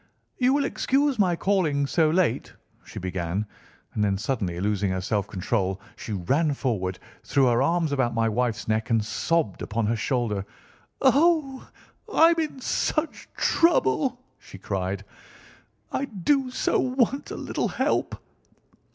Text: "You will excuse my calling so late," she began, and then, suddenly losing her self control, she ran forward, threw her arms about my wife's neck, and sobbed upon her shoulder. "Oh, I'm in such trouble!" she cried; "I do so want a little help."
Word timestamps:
"You 0.39 0.53
will 0.55 0.65
excuse 0.65 1.19
my 1.19 1.35
calling 1.35 1.85
so 1.85 2.09
late," 2.09 2.53
she 2.83 2.97
began, 2.97 3.45
and 3.93 4.03
then, 4.03 4.17
suddenly 4.17 4.59
losing 4.59 4.89
her 4.89 4.99
self 4.99 5.27
control, 5.27 5.79
she 5.95 6.13
ran 6.13 6.55
forward, 6.55 6.97
threw 7.23 7.45
her 7.45 7.61
arms 7.61 7.91
about 7.91 8.15
my 8.15 8.27
wife's 8.27 8.67
neck, 8.67 8.89
and 8.89 9.05
sobbed 9.05 9.61
upon 9.61 9.85
her 9.85 9.95
shoulder. 9.95 10.43
"Oh, 11.03 11.69
I'm 12.11 12.39
in 12.39 12.59
such 12.61 13.29
trouble!" 13.37 14.19
she 14.39 14.57
cried; 14.57 15.05
"I 15.91 16.05
do 16.05 16.49
so 16.49 16.79
want 16.79 17.29
a 17.29 17.35
little 17.37 17.67
help." 17.67 18.19